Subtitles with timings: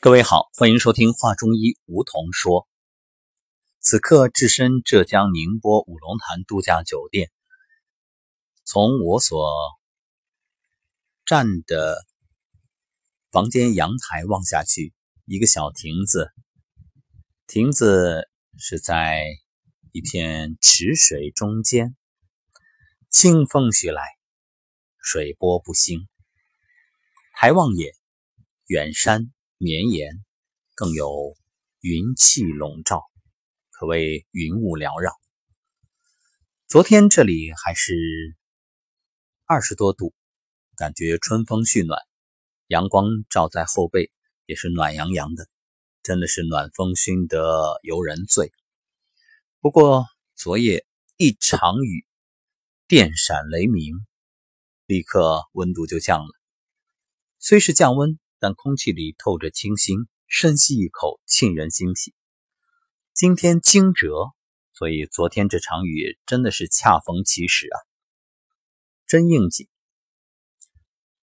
[0.00, 2.68] 各位好，欢迎收听《话中医》，梧桐说。
[3.80, 7.32] 此刻置身浙江宁波五龙潭度假酒店，
[8.62, 9.50] 从我所
[11.26, 12.06] 站的
[13.32, 16.30] 房间阳台望下去，一个小亭子，
[17.48, 19.24] 亭子是在
[19.90, 21.96] 一片池水中间，
[23.10, 24.00] 清风徐来，
[25.02, 26.06] 水波不兴。
[27.34, 27.92] 抬望眼，
[28.68, 29.32] 远山。
[29.60, 30.24] 绵延，
[30.76, 31.36] 更有
[31.80, 33.02] 云气笼罩，
[33.72, 35.10] 可谓云雾缭绕。
[36.68, 38.36] 昨天这里还是
[39.46, 40.14] 二十多度，
[40.76, 42.00] 感觉春风煦暖，
[42.68, 44.12] 阳光照在后背
[44.46, 45.48] 也是暖洋洋的，
[46.04, 48.52] 真的是暖风熏得游人醉。
[49.58, 50.86] 不过昨夜
[51.16, 52.06] 一场雨，
[52.86, 54.06] 电闪雷鸣，
[54.86, 56.30] 立刻温度就降了。
[57.40, 58.20] 虽是降温。
[58.40, 62.14] 但空气里透着清新，深吸一口，沁人心脾。
[63.14, 64.32] 今天惊蛰，
[64.72, 67.76] 所以昨天这场雨真的是恰逢其时啊，
[69.06, 69.68] 真应景。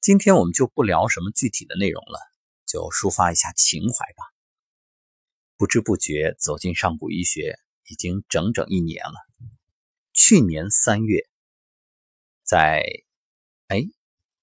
[0.00, 2.18] 今天我们就不聊什么具体的内容了，
[2.66, 4.24] 就抒发一下情怀吧。
[5.56, 9.14] 不知不觉走进上古医学已经整整一年了。
[10.12, 11.28] 去年三月，
[12.42, 12.84] 在
[13.68, 13.84] 哎，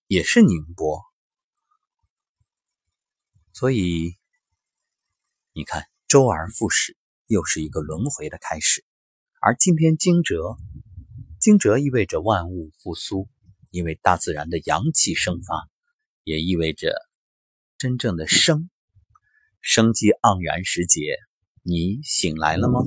[0.08, 1.11] 也是宁波。
[3.62, 4.17] 所以，
[5.54, 8.84] 你看，周而复始，又是一个轮回的开始。
[9.40, 10.58] 而今天惊蛰，
[11.40, 13.30] 惊蛰意味着万物复苏，
[13.70, 15.70] 因为大自然的阳气生发，
[16.23, 16.95] 也意味着
[17.78, 18.72] 真正的生，
[19.62, 21.20] 生机盎然时节。
[21.62, 22.80] 你醒来了吗？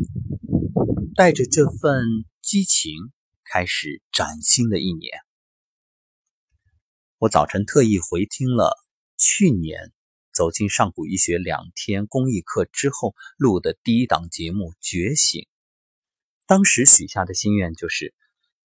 [1.15, 2.05] 带着这份
[2.43, 3.13] 激情，
[3.45, 5.13] 开始崭新的一年。
[7.19, 8.77] 我早晨特意回听了
[9.17, 9.93] 去年。
[10.35, 15.43] 走进上古医学两天公益课之后录的第一档节目《觉醒》，
[16.45, 18.13] 当时许下的心愿就是，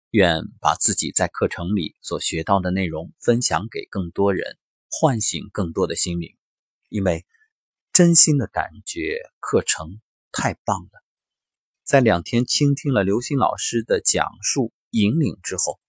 [0.09, 4.57] 愿把自己在课程里所学到的内容分享给更多人，
[4.90, 6.35] 唤醒更多的心灵。
[6.90, 7.25] 因为
[7.94, 10.01] 真心的感觉课程
[10.34, 11.01] 太棒了，
[11.85, 15.80] 在两天倾听了刘星老师的讲述引领之后，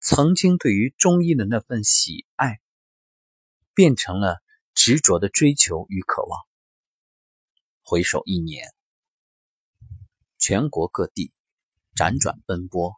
[0.00, 2.58] 曾经对于中医的那份喜爱，
[3.74, 4.42] 变成了。
[4.74, 6.40] 执着的追求与渴望。
[7.82, 8.66] 回首一年，
[10.38, 11.32] 全国各地
[11.94, 12.94] 辗转奔波，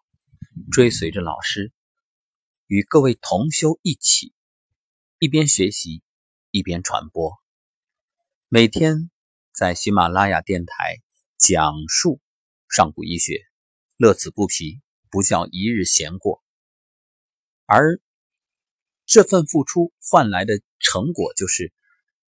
[0.71, 1.73] 追随着老师，
[2.67, 4.33] 与各位同修一起，
[5.19, 6.03] 一边学习，
[6.51, 7.39] 一边传播。
[8.49, 9.11] 每天
[9.53, 10.97] 在喜马拉雅电台
[11.39, 12.21] 讲述
[12.69, 13.45] 上古医学，
[13.97, 16.43] 乐此不疲，不叫一日闲过。
[17.65, 18.01] 而
[19.11, 21.73] 这份付出换来的成果，就是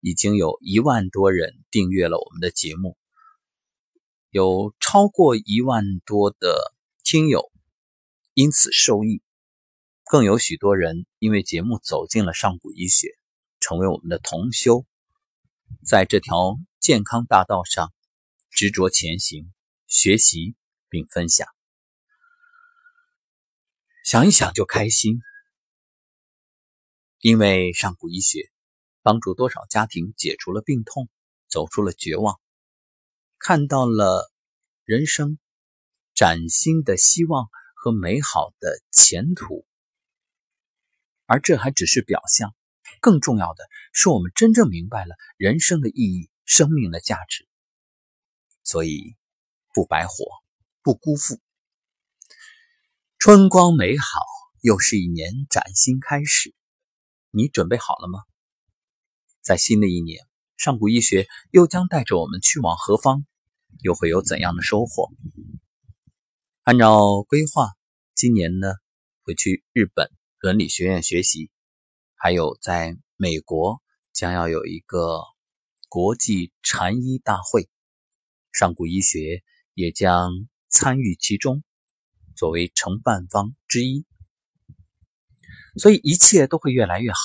[0.01, 2.97] 已经有一万多人订阅了我们的节目，
[4.31, 7.53] 有超过一万多的听友
[8.35, 9.23] 因此受益，
[10.11, 13.17] 更有许多人因为节目走进了上古医学，
[13.61, 14.85] 成为我们的同修，
[15.87, 17.93] 在这条健康大道上
[18.51, 19.53] 执着前行，
[19.87, 20.57] 学习
[20.89, 21.47] 并分享，
[24.05, 25.21] 想一想就开心。
[27.23, 28.51] 因为上古医学
[29.01, 31.09] 帮助多少家庭解除了病痛，
[31.49, 32.41] 走出了绝望，
[33.39, 34.29] 看到了
[34.85, 35.39] 人生
[36.17, 39.65] 崭新的希望和美好的前途。
[41.27, 42.57] 而这还只是表象，
[43.01, 47.47] 更重要的是我们真正明白了人生的意义、生命的价值。
[48.65, 49.15] 所以，
[49.73, 50.25] 不白活，
[50.83, 51.39] 不辜负。
[53.17, 54.07] 春光美好，
[54.61, 56.53] 又是一年崭新开始。
[57.35, 58.21] 你准备好了吗？
[59.41, 60.27] 在新的一年，
[60.59, 63.25] 上古医学又将带着我们去往何方？
[63.81, 65.11] 又会有怎样的收获？
[66.65, 67.71] 按照规划，
[68.15, 68.75] 今年呢
[69.23, 70.11] 会去日本
[70.41, 71.51] 伦理学院学习，
[72.17, 73.81] 还有在美国
[74.13, 75.23] 将要有一个
[75.89, 77.71] 国际禅医大会，
[78.53, 79.43] 上古医学
[79.73, 80.31] 也将
[80.69, 81.65] 参与其中，
[82.37, 84.05] 作为承办方之一。
[85.77, 87.19] 所以一切都会越来越好，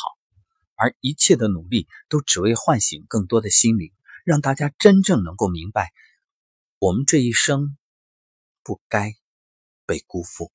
[0.75, 3.93] 而一切的努力都只为唤醒更多的心灵，
[4.25, 5.91] 让大家真正能够明白，
[6.79, 7.77] 我们这一生
[8.63, 9.13] 不该
[9.85, 10.51] 被辜负。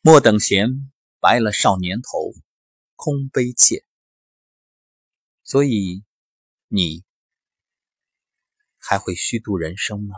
[0.00, 0.90] 莫等闲，
[1.20, 2.32] 白了少年头，
[2.94, 3.84] 空悲切。
[5.44, 6.04] 所以，
[6.68, 7.04] 你
[8.78, 10.14] 还会虚度人生吗？